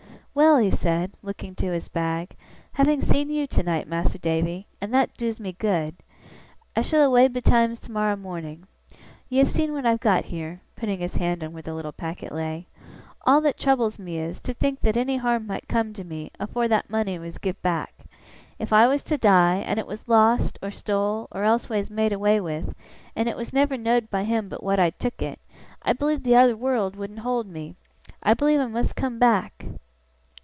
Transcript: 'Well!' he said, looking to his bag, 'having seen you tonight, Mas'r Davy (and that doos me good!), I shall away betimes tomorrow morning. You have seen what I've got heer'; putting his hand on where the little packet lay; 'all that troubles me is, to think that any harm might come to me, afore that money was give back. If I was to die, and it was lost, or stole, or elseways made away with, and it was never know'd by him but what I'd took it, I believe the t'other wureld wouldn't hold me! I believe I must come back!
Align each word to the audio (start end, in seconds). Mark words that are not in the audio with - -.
'Well!' 0.33 0.59
he 0.59 0.71
said, 0.71 1.11
looking 1.21 1.55
to 1.55 1.73
his 1.73 1.89
bag, 1.89 2.35
'having 2.71 3.01
seen 3.01 3.29
you 3.29 3.45
tonight, 3.47 3.85
Mas'r 3.85 4.17
Davy 4.17 4.65
(and 4.79 4.93
that 4.93 5.15
doos 5.17 5.41
me 5.41 5.51
good!), 5.51 5.93
I 6.73 6.81
shall 6.83 7.03
away 7.03 7.27
betimes 7.27 7.81
tomorrow 7.81 8.15
morning. 8.15 8.65
You 9.27 9.39
have 9.39 9.49
seen 9.49 9.73
what 9.73 9.85
I've 9.85 9.99
got 9.99 10.23
heer'; 10.23 10.61
putting 10.77 10.99
his 10.99 11.17
hand 11.17 11.43
on 11.43 11.51
where 11.51 11.61
the 11.61 11.73
little 11.75 11.91
packet 11.91 12.31
lay; 12.31 12.67
'all 13.27 13.41
that 13.41 13.57
troubles 13.57 13.99
me 13.99 14.17
is, 14.19 14.39
to 14.39 14.53
think 14.53 14.79
that 14.79 14.95
any 14.95 15.17
harm 15.17 15.45
might 15.47 15.67
come 15.67 15.91
to 15.93 16.03
me, 16.05 16.31
afore 16.39 16.69
that 16.69 16.89
money 16.89 17.19
was 17.19 17.37
give 17.37 17.61
back. 17.61 17.93
If 18.57 18.71
I 18.71 18.87
was 18.87 19.03
to 19.03 19.17
die, 19.17 19.55
and 19.57 19.77
it 19.79 19.85
was 19.85 20.07
lost, 20.07 20.57
or 20.61 20.71
stole, 20.71 21.27
or 21.33 21.41
elseways 21.43 21.89
made 21.91 22.13
away 22.13 22.39
with, 22.39 22.73
and 23.17 23.27
it 23.27 23.35
was 23.35 23.51
never 23.51 23.77
know'd 23.77 24.09
by 24.09 24.23
him 24.23 24.47
but 24.47 24.63
what 24.63 24.79
I'd 24.79 24.97
took 24.97 25.21
it, 25.21 25.39
I 25.83 25.91
believe 25.93 26.23
the 26.23 26.31
t'other 26.31 26.55
wureld 26.55 26.95
wouldn't 26.95 27.19
hold 27.19 27.47
me! 27.47 27.75
I 28.23 28.33
believe 28.33 28.61
I 28.61 28.67
must 28.67 28.95
come 28.95 29.19
back! 29.19 29.65